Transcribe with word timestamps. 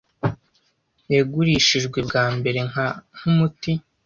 yagurishijwe 1.15 1.97
bwa 2.07 2.23
mbere 2.37 2.59
nka 2.69 2.85
nkumuti 3.15 3.71